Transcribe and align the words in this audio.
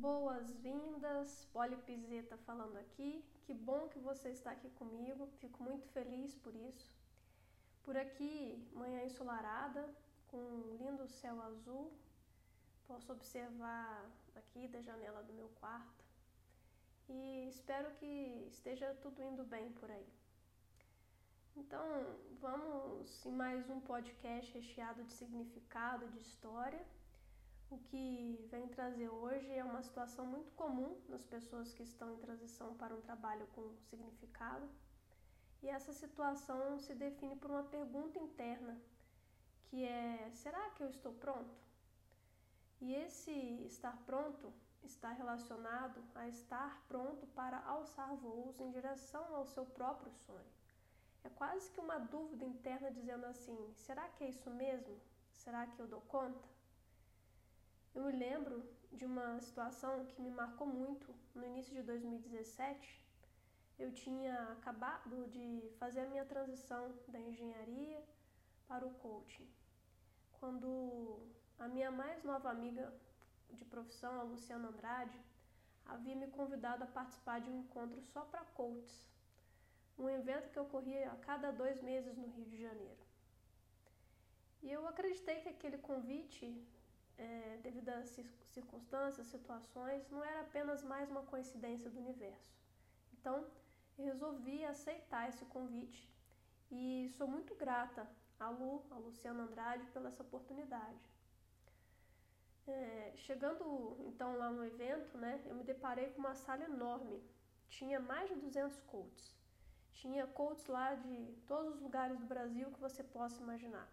Boas-vindas, 0.00 1.44
Poli 1.52 1.76
Pizeta 1.78 2.36
falando 2.46 2.76
aqui. 2.76 3.24
Que 3.42 3.52
bom 3.52 3.88
que 3.88 3.98
você 3.98 4.28
está 4.28 4.52
aqui 4.52 4.70
comigo, 4.70 5.26
fico 5.40 5.60
muito 5.60 5.88
feliz 5.88 6.36
por 6.36 6.54
isso. 6.54 6.88
Por 7.82 7.96
aqui, 7.96 8.64
manhã 8.72 9.02
ensolarada, 9.02 9.92
com 10.28 10.36
um 10.36 10.76
lindo 10.76 11.08
céu 11.08 11.42
azul. 11.42 11.92
Posso 12.86 13.10
observar 13.10 14.08
aqui 14.36 14.68
da 14.68 14.80
janela 14.80 15.20
do 15.24 15.32
meu 15.32 15.48
quarto. 15.60 16.04
E 17.08 17.48
espero 17.48 17.90
que 17.96 18.46
esteja 18.52 18.94
tudo 19.02 19.20
indo 19.20 19.42
bem 19.42 19.72
por 19.72 19.90
aí. 19.90 20.08
Então, 21.56 21.84
vamos 22.40 23.26
em 23.26 23.32
mais 23.32 23.68
um 23.68 23.80
podcast 23.80 24.52
recheado 24.52 25.02
de 25.02 25.12
significado, 25.12 26.06
de 26.06 26.20
história 26.20 26.86
o 27.70 27.78
que 27.78 28.46
vem 28.50 28.66
trazer 28.68 29.08
hoje 29.08 29.52
é 29.52 29.62
uma 29.62 29.82
situação 29.82 30.24
muito 30.24 30.50
comum 30.52 30.98
nas 31.08 31.24
pessoas 31.24 31.72
que 31.72 31.82
estão 31.82 32.12
em 32.14 32.18
transição 32.18 32.74
para 32.74 32.94
um 32.94 33.00
trabalho 33.00 33.46
com 33.48 33.76
significado. 33.90 34.66
E 35.62 35.68
essa 35.68 35.92
situação 35.92 36.78
se 36.78 36.94
define 36.94 37.36
por 37.36 37.50
uma 37.50 37.64
pergunta 37.64 38.18
interna, 38.18 38.80
que 39.64 39.84
é: 39.84 40.30
será 40.32 40.70
que 40.70 40.82
eu 40.82 40.88
estou 40.88 41.12
pronto? 41.12 41.54
E 42.80 42.94
esse 42.94 43.32
estar 43.66 43.96
pronto 44.06 44.52
está 44.82 45.12
relacionado 45.12 46.02
a 46.14 46.28
estar 46.28 46.82
pronto 46.86 47.26
para 47.28 47.58
alçar 47.66 48.14
voos 48.16 48.58
em 48.60 48.70
direção 48.70 49.34
ao 49.34 49.44
seu 49.44 49.66
próprio 49.66 50.12
sonho. 50.12 50.52
É 51.24 51.28
quase 51.28 51.70
que 51.72 51.80
uma 51.80 51.98
dúvida 51.98 52.44
interna 52.44 52.90
dizendo 52.90 53.26
assim: 53.26 53.72
será 53.74 54.08
que 54.08 54.24
é 54.24 54.28
isso 54.28 54.48
mesmo? 54.50 54.96
Será 55.32 55.66
que 55.66 55.80
eu 55.80 55.88
dou 55.88 56.00
conta? 56.02 56.57
Eu 57.98 58.04
me 58.04 58.12
lembro 58.12 58.64
de 58.92 59.04
uma 59.04 59.40
situação 59.40 60.06
que 60.06 60.22
me 60.22 60.30
marcou 60.30 60.68
muito 60.68 61.12
no 61.34 61.44
início 61.44 61.74
de 61.74 61.82
2017. 61.82 63.04
Eu 63.76 63.92
tinha 63.92 64.52
acabado 64.52 65.26
de 65.26 65.68
fazer 65.80 66.02
a 66.02 66.08
minha 66.08 66.24
transição 66.24 66.94
da 67.08 67.18
engenharia 67.18 68.00
para 68.68 68.86
o 68.86 68.94
coaching. 69.02 69.48
Quando 70.38 71.18
a 71.58 71.66
minha 71.66 71.90
mais 71.90 72.22
nova 72.22 72.48
amiga 72.48 72.94
de 73.50 73.64
profissão, 73.64 74.20
a 74.20 74.22
Luciana 74.22 74.68
Andrade, 74.68 75.20
havia 75.84 76.14
me 76.14 76.28
convidado 76.28 76.84
a 76.84 76.86
participar 76.86 77.40
de 77.40 77.50
um 77.50 77.62
encontro 77.62 78.00
só 78.12 78.20
para 78.20 78.44
coaches, 78.60 79.04
um 79.98 80.08
evento 80.08 80.50
que 80.50 80.60
ocorria 80.60 81.10
a 81.10 81.16
cada 81.16 81.50
dois 81.50 81.82
meses 81.82 82.16
no 82.16 82.28
Rio 82.28 82.44
de 82.44 82.62
Janeiro. 82.62 83.04
E 84.62 84.70
eu 84.70 84.86
acreditei 84.86 85.40
que 85.40 85.48
aquele 85.48 85.78
convite 85.78 86.64
é, 87.18 87.58
devido 87.62 87.88
às 87.90 88.08
circunstâncias, 88.46 89.26
situações, 89.26 90.08
não 90.08 90.24
era 90.24 90.40
apenas 90.42 90.82
mais 90.84 91.10
uma 91.10 91.22
coincidência 91.22 91.90
do 91.90 91.98
universo. 91.98 92.56
Então, 93.12 93.44
eu 93.98 94.04
resolvi 94.04 94.64
aceitar 94.64 95.28
esse 95.28 95.44
convite 95.46 96.08
e 96.70 97.10
sou 97.16 97.26
muito 97.26 97.54
grata 97.56 98.08
à 98.38 98.48
Lu, 98.48 98.84
a 98.90 98.96
Luciana 98.96 99.42
Andrade, 99.42 99.84
pela 99.86 100.08
essa 100.08 100.22
oportunidade. 100.22 101.04
É, 102.66 103.12
chegando 103.16 103.96
então 104.06 104.36
lá 104.36 104.50
no 104.50 104.64
evento, 104.64 105.16
né, 105.16 105.42
eu 105.46 105.54
me 105.54 105.64
deparei 105.64 106.10
com 106.10 106.20
uma 106.20 106.34
sala 106.34 106.64
enorme. 106.64 107.22
Tinha 107.68 107.98
mais 107.98 108.28
de 108.28 108.36
200 108.36 108.80
coaches. 108.82 109.36
Tinha 109.92 110.26
coaches 110.26 110.66
lá 110.66 110.94
de 110.94 111.34
todos 111.46 111.74
os 111.74 111.80
lugares 111.80 112.18
do 112.18 112.26
Brasil 112.26 112.70
que 112.70 112.80
você 112.80 113.02
possa 113.02 113.42
imaginar. 113.42 113.88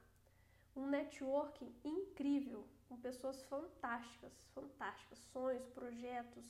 Um 0.75 0.87
networking 0.87 1.73
incrível, 1.83 2.67
com 2.87 2.97
pessoas 2.97 3.41
fantásticas, 3.43 4.33
fantásticas, 4.53 5.19
sonhos, 5.31 5.67
projetos, 5.69 6.45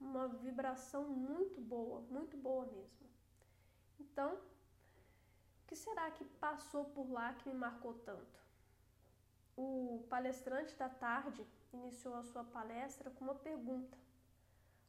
uma 0.00 0.28
vibração 0.28 1.04
muito 1.04 1.60
boa, 1.60 2.00
muito 2.02 2.36
boa 2.36 2.66
mesmo. 2.66 3.08
Então, 3.98 4.34
o 4.34 5.66
que 5.66 5.76
será 5.76 6.10
que 6.10 6.24
passou 6.24 6.84
por 6.86 7.10
lá 7.10 7.32
que 7.34 7.48
me 7.48 7.54
marcou 7.54 7.94
tanto? 7.94 8.42
O 9.56 10.04
palestrante 10.10 10.74
da 10.76 10.88
tarde 10.88 11.46
iniciou 11.72 12.16
a 12.16 12.24
sua 12.24 12.44
palestra 12.44 13.10
com 13.10 13.24
uma 13.24 13.34
pergunta: 13.34 13.96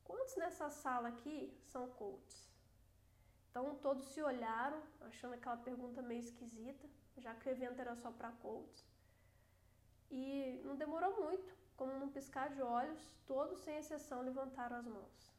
Quantos 0.03 0.35
nessa 0.37 0.69
sala 0.69 1.09
aqui 1.09 1.55
são 1.63 1.87
coaches? 1.89 2.49
Então 3.49 3.75
todos 3.75 4.05
se 4.05 4.21
olharam, 4.21 4.81
achando 5.01 5.33
aquela 5.33 5.57
pergunta 5.57 6.01
meio 6.01 6.19
esquisita, 6.19 6.87
já 7.17 7.33
que 7.35 7.47
o 7.47 7.51
evento 7.51 7.79
era 7.79 7.95
só 7.95 8.11
para 8.11 8.31
coaches. 8.31 8.94
E 10.09 10.61
não 10.63 10.75
demorou 10.75 11.21
muito, 11.21 11.53
como 11.75 11.97
num 11.99 12.09
piscar 12.09 12.49
de 12.49 12.61
olhos, 12.61 13.01
todos 13.25 13.59
sem 13.59 13.77
exceção 13.77 14.21
levantaram 14.21 14.77
as 14.77 14.85
mãos. 14.85 15.35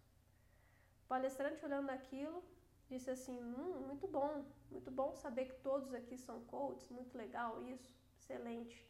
O 1.04 1.08
palestrante, 1.08 1.64
olhando 1.64 1.90
aquilo, 1.90 2.42
disse 2.88 3.10
assim: 3.10 3.38
hum, 3.42 3.86
muito 3.86 4.06
bom, 4.06 4.44
muito 4.70 4.90
bom 4.90 5.14
saber 5.14 5.46
que 5.46 5.60
todos 5.60 5.94
aqui 5.94 6.18
são 6.18 6.44
coaches, 6.44 6.90
muito 6.90 7.16
legal 7.16 7.62
isso, 7.62 7.94
excelente. 8.18 8.86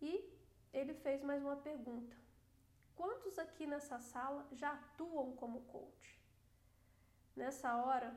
E 0.00 0.32
ele 0.72 0.94
fez 0.94 1.22
mais 1.22 1.42
uma 1.42 1.56
pergunta: 1.56 2.16
quantos 2.94 3.38
aqui 3.38 3.66
nessa 3.66 3.98
sala 4.00 4.46
já 4.52 4.72
atuam 4.72 5.36
como 5.36 5.62
coach? 5.62 6.20
Nessa 7.36 7.76
hora, 7.76 8.16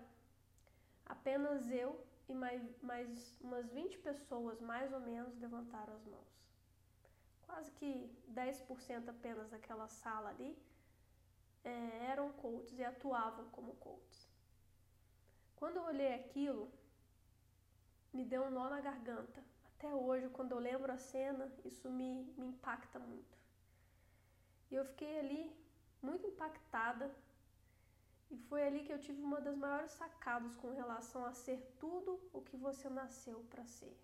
apenas 1.05 1.69
eu 1.71 2.05
e 2.29 2.33
mais, 2.33 2.81
mais 2.81 3.37
umas 3.39 3.69
20 3.71 3.97
pessoas, 3.99 4.59
mais 4.59 4.91
ou 4.91 4.99
menos, 4.99 5.37
levantaram 5.39 5.93
as 5.95 6.05
mãos. 6.05 6.27
Quase 7.45 7.71
que 7.71 8.09
10% 8.33 9.07
apenas 9.07 9.49
daquela 9.49 9.87
sala 9.87 10.29
ali 10.29 10.57
é, 11.63 12.05
eram 12.05 12.31
coaches 12.33 12.77
e 12.77 12.83
atuavam 12.83 13.45
como 13.49 13.75
coaches. 13.75 14.29
Quando 15.55 15.77
eu 15.77 15.83
olhei 15.83 16.13
aquilo, 16.13 16.71
me 18.13 18.25
deu 18.25 18.43
um 18.43 18.51
nó 18.51 18.69
na 18.69 18.81
garganta. 18.81 19.43
Até 19.77 19.93
hoje, 19.93 20.29
quando 20.29 20.51
eu 20.51 20.59
lembro 20.59 20.91
a 20.91 20.97
cena, 20.97 21.51
isso 21.63 21.89
me, 21.89 22.23
me 22.37 22.47
impacta 22.47 22.99
muito. 22.99 23.37
E 24.69 24.75
eu 24.75 24.83
fiquei 24.85 25.19
ali 25.19 25.55
muito 26.01 26.27
impactada 26.27 27.13
e 28.29 28.37
foi 28.37 28.63
ali 28.65 28.83
que 28.83 28.91
eu 28.91 28.99
tive 28.99 29.21
uma 29.21 29.39
das 29.39 29.55
maiores 29.55 29.91
sacadas 29.91 30.55
com 30.55 30.71
relação 30.71 31.25
a 31.25 31.33
ser 31.33 31.59
tudo 31.79 32.19
o 32.33 32.41
que 32.41 32.57
você 32.57 32.89
nasceu 32.89 33.39
para 33.49 33.65
ser. 33.65 33.95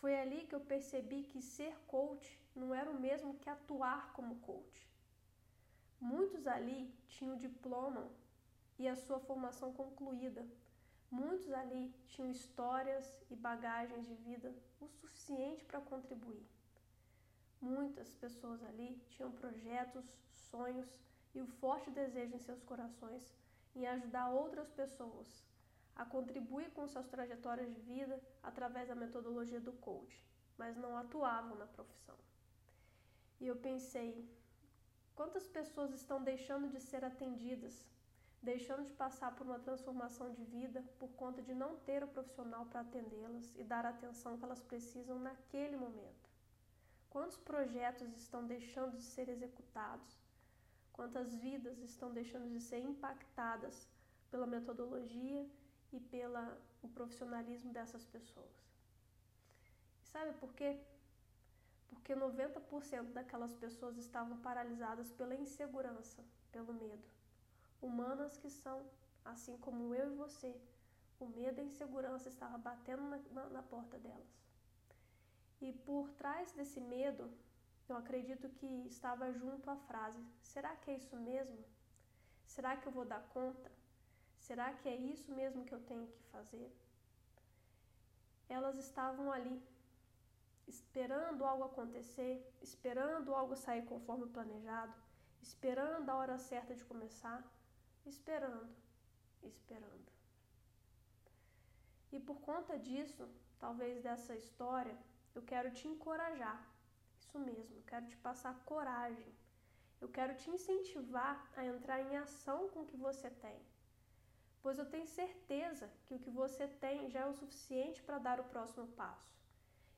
Foi 0.00 0.18
ali 0.18 0.46
que 0.46 0.54
eu 0.54 0.60
percebi 0.60 1.22
que 1.24 1.40
ser 1.40 1.74
coach 1.86 2.38
não 2.54 2.74
era 2.74 2.90
o 2.90 3.00
mesmo 3.00 3.38
que 3.38 3.48
atuar 3.48 4.12
como 4.12 4.40
coach. 4.40 4.88
Muitos 6.00 6.46
ali 6.46 6.94
tinham 7.08 7.36
diploma 7.36 8.08
e 8.78 8.86
a 8.86 8.94
sua 8.94 9.18
formação 9.18 9.72
concluída. 9.72 10.46
Muitos 11.10 11.50
ali 11.52 11.92
tinham 12.06 12.30
histórias 12.30 13.12
e 13.30 13.34
bagagens 13.34 14.06
de 14.06 14.14
vida 14.14 14.54
o 14.80 14.86
suficiente 14.86 15.64
para 15.64 15.80
contribuir. 15.80 16.46
Muitas 17.60 18.14
pessoas 18.14 18.62
ali 18.62 19.02
tinham 19.08 19.32
projetos, 19.32 20.06
sonhos 20.34 20.86
e 21.38 21.40
o 21.40 21.46
forte 21.46 21.88
desejo 21.90 22.34
em 22.34 22.40
seus 22.40 22.62
corações 22.64 23.32
em 23.76 23.86
ajudar 23.86 24.28
outras 24.28 24.68
pessoas 24.72 25.28
a 25.94 26.04
contribuir 26.04 26.70
com 26.72 26.86
suas 26.86 27.06
trajetórias 27.06 27.72
de 27.72 27.80
vida 27.80 28.20
através 28.42 28.88
da 28.88 28.94
metodologia 28.94 29.60
do 29.60 29.72
coach, 29.72 30.24
mas 30.56 30.76
não 30.76 30.96
atuavam 30.96 31.54
na 31.56 31.66
profissão. 31.66 32.16
E 33.40 33.46
eu 33.46 33.56
pensei, 33.56 34.28
quantas 35.14 35.46
pessoas 35.46 35.92
estão 35.92 36.22
deixando 36.22 36.68
de 36.68 36.80
ser 36.80 37.04
atendidas, 37.04 37.86
deixando 38.42 38.84
de 38.84 38.92
passar 38.92 39.34
por 39.36 39.46
uma 39.46 39.60
transformação 39.60 40.32
de 40.32 40.44
vida 40.44 40.84
por 40.98 41.10
conta 41.10 41.40
de 41.40 41.54
não 41.54 41.76
ter 41.88 42.02
o 42.02 42.08
profissional 42.08 42.66
para 42.66 42.80
atendê-las 42.80 43.54
e 43.56 43.62
dar 43.62 43.86
a 43.86 43.90
atenção 43.90 44.36
que 44.36 44.44
elas 44.44 44.62
precisam 44.62 45.20
naquele 45.20 45.76
momento? 45.76 46.28
Quantos 47.10 47.36
projetos 47.36 48.12
estão 48.16 48.44
deixando 48.44 48.96
de 48.96 49.02
ser 49.02 49.28
executados 49.28 50.27
quantas 50.98 51.32
vidas 51.32 51.78
estão 51.78 52.12
deixando 52.12 52.50
de 52.50 52.60
ser 52.60 52.80
impactadas 52.80 53.86
pela 54.32 54.48
metodologia 54.48 55.48
e 55.92 56.00
pelo 56.00 56.40
profissionalismo 56.92 57.72
dessas 57.72 58.04
pessoas. 58.04 58.56
E 60.02 60.06
sabe 60.08 60.32
por 60.40 60.52
quê? 60.54 60.76
Porque 61.88 62.16
90% 62.16 63.12
daquelas 63.12 63.54
pessoas 63.54 63.96
estavam 63.96 64.38
paralisadas 64.38 65.12
pela 65.12 65.36
insegurança, 65.36 66.20
pelo 66.50 66.72
medo. 66.74 67.06
Humanas 67.80 68.36
que 68.36 68.50
são, 68.50 68.84
assim 69.24 69.56
como 69.58 69.94
eu 69.94 70.12
e 70.12 70.16
você, 70.16 70.52
o 71.20 71.26
medo 71.26 71.60
e 71.60 71.62
a 71.62 71.64
insegurança 71.64 72.28
estava 72.28 72.58
batendo 72.58 73.02
na, 73.02 73.18
na, 73.30 73.44
na 73.50 73.62
porta 73.62 73.96
delas. 73.98 74.36
E 75.60 75.72
por 75.72 76.10
trás 76.14 76.50
desse 76.50 76.80
medo 76.80 77.30
eu 77.92 77.96
acredito 77.96 78.48
que 78.48 78.66
estava 78.86 79.32
junto 79.32 79.70
à 79.70 79.76
frase: 79.76 80.20
será 80.42 80.74
que 80.76 80.90
é 80.90 80.96
isso 80.96 81.16
mesmo? 81.16 81.64
Será 82.44 82.76
que 82.76 82.86
eu 82.86 82.92
vou 82.92 83.04
dar 83.04 83.22
conta? 83.28 83.70
Será 84.38 84.72
que 84.72 84.88
é 84.88 84.96
isso 84.96 85.30
mesmo 85.32 85.64
que 85.64 85.74
eu 85.74 85.80
tenho 85.80 86.06
que 86.06 86.22
fazer? 86.32 86.68
Elas 88.48 88.76
estavam 88.78 89.30
ali, 89.30 89.62
esperando 90.66 91.44
algo 91.44 91.64
acontecer, 91.64 92.34
esperando 92.62 93.34
algo 93.34 93.56
sair 93.56 93.84
conforme 93.84 94.26
planejado, 94.26 94.94
esperando 95.42 96.08
a 96.08 96.16
hora 96.16 96.38
certa 96.38 96.74
de 96.74 96.84
começar, 96.84 97.42
esperando, 98.06 98.74
esperando. 99.42 100.10
E 102.10 102.18
por 102.18 102.40
conta 102.40 102.78
disso, 102.78 103.28
talvez 103.58 104.02
dessa 104.02 104.34
história, 104.34 104.96
eu 105.34 105.42
quero 105.42 105.70
te 105.70 105.86
encorajar. 105.86 106.58
Isso 107.28 107.38
mesmo, 107.38 107.82
quero 107.82 108.06
te 108.06 108.16
passar 108.16 108.54
coragem. 108.64 109.30
Eu 110.00 110.08
quero 110.08 110.34
te 110.34 110.48
incentivar 110.48 111.36
a 111.54 111.62
entrar 111.62 112.00
em 112.00 112.16
ação 112.16 112.70
com 112.70 112.80
o 112.80 112.86
que 112.86 112.96
você 112.96 113.28
tem. 113.28 113.60
Pois 114.62 114.78
eu 114.78 114.86
tenho 114.86 115.06
certeza 115.06 115.90
que 116.06 116.14
o 116.14 116.18
que 116.18 116.30
você 116.30 116.66
tem 116.66 117.10
já 117.10 117.20
é 117.20 117.26
o 117.26 117.34
suficiente 117.34 118.02
para 118.02 118.18
dar 118.18 118.40
o 118.40 118.44
próximo 118.44 118.86
passo. 119.00 119.30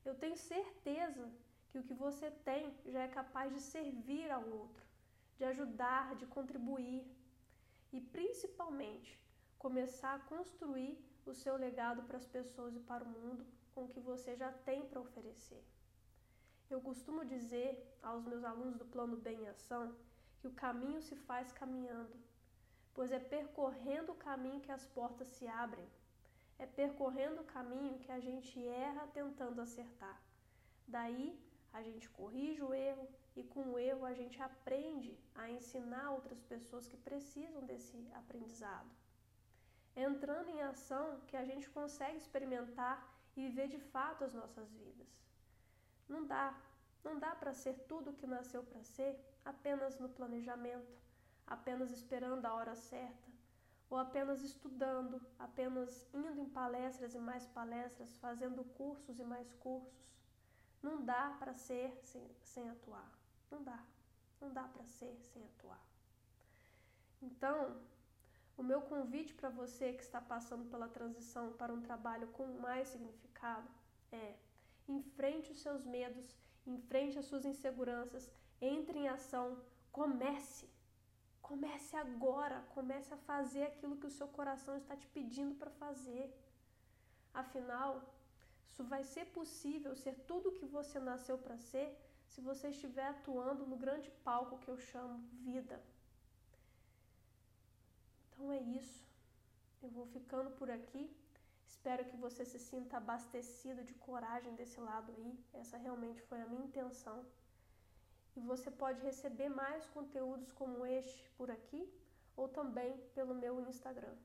Eu 0.05 0.17
tenho 0.17 0.37
certeza 0.37 1.31
que 1.69 1.79
o 1.79 1.85
que 1.85 1.95
você 1.95 2.33
tem 2.33 2.77
já 2.87 3.03
é 3.03 3.09
capaz 3.21 3.55
de 3.55 3.61
servir 3.61 4.29
ao 4.29 4.45
outro, 4.49 4.85
de 5.37 5.45
ajudar, 5.45 6.17
de 6.17 6.27
contribuir 6.27 7.07
e 7.93 8.01
principalmente 8.01 9.23
começar 9.57 10.15
a 10.17 10.25
construir 10.35 10.99
o 11.25 11.33
seu 11.33 11.57
legado 11.57 12.03
para 12.03 12.17
as 12.17 12.27
pessoas 12.27 12.75
e 12.75 12.81
para 12.81 13.05
o 13.05 13.09
mundo 13.09 13.47
com 13.73 13.85
o 13.85 13.89
que 13.89 14.01
você 14.01 14.35
já 14.35 14.51
tem 14.51 14.85
para 14.89 15.01
oferecer. 15.01 15.65
Eu 16.71 16.81
costumo 16.81 17.25
dizer 17.25 17.71
aos 18.01 18.25
meus 18.25 18.45
alunos 18.45 18.77
do 18.77 18.85
plano 18.85 19.17
Bem 19.17 19.43
em 19.43 19.49
Ação 19.49 19.93
que 20.39 20.47
o 20.47 20.53
caminho 20.53 21.03
se 21.03 21.17
faz 21.17 21.51
caminhando, 21.51 22.17
pois 22.95 23.11
é 23.11 23.19
percorrendo 23.19 24.13
o 24.13 24.21
caminho 24.29 24.61
que 24.61 24.71
as 24.71 24.87
portas 24.87 25.27
se 25.29 25.49
abrem, 25.49 25.89
é 26.61 26.67
percorrendo 26.67 27.41
o 27.41 27.51
caminho 27.57 27.99
que 27.99 28.13
a 28.13 28.21
gente 28.21 28.65
erra 28.65 29.09
tentando 29.09 29.61
acertar. 29.61 30.23
Daí 30.87 31.29
a 31.73 31.83
gente 31.83 32.09
corrige 32.11 32.63
o 32.63 32.73
erro 32.73 33.09
e 33.35 33.43
com 33.43 33.65
o 33.73 33.79
erro 33.79 34.05
a 34.05 34.15
gente 34.15 34.41
aprende 34.41 35.19
a 35.35 35.51
ensinar 35.51 36.13
outras 36.13 36.41
pessoas 36.41 36.87
que 36.87 36.97
precisam 36.97 37.65
desse 37.65 37.99
aprendizado. 38.15 38.91
É 39.97 40.05
entrando 40.05 40.49
em 40.51 40.63
ação 40.63 41.21
que 41.27 41.37
a 41.37 41.45
gente 41.45 41.69
consegue 41.71 42.19
experimentar 42.19 42.97
e 43.37 43.49
viver 43.49 43.67
de 43.67 43.81
fato 43.93 44.23
as 44.23 44.35
nossas 44.35 44.71
vidas. 44.73 45.09
Não 46.11 46.27
dá, 46.27 46.53
não 47.05 47.21
dá 47.21 47.37
para 47.37 47.55
ser 47.55 47.75
tudo 47.89 48.11
o 48.11 48.13
que 48.13 48.27
nasceu 48.27 48.65
para 48.65 48.83
ser 48.83 49.17
apenas 49.45 49.99
no 50.01 50.09
planejamento, 50.09 50.93
apenas 51.47 51.93
esperando 51.93 52.45
a 52.45 52.53
hora 52.53 52.75
certa, 52.75 53.29
ou 53.89 53.97
apenas 53.97 54.43
estudando, 54.43 55.25
apenas 55.39 56.05
indo 56.13 56.41
em 56.41 56.49
palestras 56.49 57.15
e 57.15 57.21
mais 57.21 57.47
palestras, 57.47 58.17
fazendo 58.19 58.65
cursos 58.65 59.21
e 59.21 59.25
mais 59.25 59.53
cursos. 59.55 60.11
Não 60.83 61.05
dá 61.05 61.37
para 61.39 61.55
ser 61.55 61.97
sem, 62.03 62.29
sem 62.43 62.69
atuar. 62.69 63.09
Não 63.49 63.63
dá. 63.63 63.81
Não 64.41 64.53
dá 64.53 64.65
para 64.65 64.85
ser 64.85 65.17
sem 65.33 65.45
atuar. 65.45 65.81
Então, 67.23 67.81
o 68.57 68.63
meu 68.65 68.81
convite 68.83 69.33
para 69.35 69.49
você 69.49 69.93
que 69.93 70.03
está 70.03 70.21
passando 70.21 70.69
pela 70.71 70.89
transição 70.89 71.53
para 71.53 71.73
um 71.73 71.81
trabalho 71.81 72.27
com 72.29 72.47
mais 72.59 72.89
significado 72.89 73.69
é: 74.11 74.35
enfrente 74.99 75.53
os 75.53 75.61
seus 75.65 75.85
medos, 75.85 76.27
enfrente 76.67 77.19
as 77.19 77.27
suas 77.27 77.45
inseguranças, 77.45 78.31
entre 78.61 78.99
em 78.99 79.09
ação, 79.09 79.47
comece. 79.91 80.69
Comece 81.41 81.97
agora, 81.97 82.59
comece 82.77 83.13
a 83.13 83.23
fazer 83.31 83.65
aquilo 83.65 83.97
que 83.97 84.07
o 84.07 84.17
seu 84.19 84.29
coração 84.29 84.77
está 84.77 84.97
te 84.97 85.07
pedindo 85.09 85.55
para 85.55 85.71
fazer. 85.71 86.27
Afinal, 87.43 87.91
isso 88.69 88.85
vai 88.85 89.03
ser 89.05 89.27
possível 89.39 89.95
ser 89.97 90.15
tudo 90.29 90.51
o 90.51 90.57
que 90.59 90.67
você 90.67 90.99
nasceu 90.99 91.37
para 91.39 91.57
ser 91.57 91.89
se 92.29 92.41
você 92.41 92.69
estiver 92.69 93.07
atuando 93.09 93.67
no 93.67 93.77
grande 93.77 94.09
palco 94.29 94.59
que 94.59 94.69
eu 94.69 94.79
chamo 94.79 95.19
vida. 95.49 95.83
Então 98.29 98.53
é 98.53 98.61
isso. 98.61 99.05
Eu 99.83 99.89
vou 99.89 100.07
ficando 100.07 100.51
por 100.53 100.71
aqui. 100.71 101.11
Espero 101.71 102.05
que 102.05 102.17
você 102.17 102.45
se 102.45 102.59
sinta 102.59 102.97
abastecido 102.97 103.83
de 103.85 103.95
coragem 104.07 104.55
desse 104.55 104.79
lado 104.81 105.13
aí. 105.13 105.33
Essa 105.53 105.77
realmente 105.79 106.21
foi 106.23 106.41
a 106.41 106.47
minha 106.47 106.67
intenção. 106.67 107.25
E 108.37 108.41
você 108.41 108.71
pode 108.71 109.01
receber 109.01 109.49
mais 109.49 109.87
conteúdos 109.87 110.51
como 110.53 110.85
este 110.85 111.23
por 111.39 111.49
aqui 111.51 111.83
ou 112.37 112.49
também 112.49 112.93
pelo 113.15 113.35
meu 113.35 113.61
Instagram. 113.61 114.17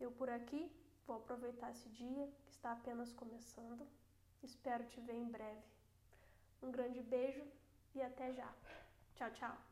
Eu 0.00 0.10
por 0.10 0.28
aqui 0.30 0.62
vou 1.06 1.16
aproveitar 1.16 1.70
esse 1.70 1.88
dia 1.90 2.26
que 2.44 2.50
está 2.50 2.72
apenas 2.72 3.12
começando. 3.12 3.86
Espero 4.42 4.84
te 4.86 5.00
ver 5.00 5.14
em 5.14 5.30
breve. 5.36 5.66
Um 6.62 6.70
grande 6.70 7.02
beijo 7.02 7.44
e 7.94 8.00
até 8.02 8.32
já. 8.32 8.50
Tchau, 9.14 9.30
tchau. 9.32 9.67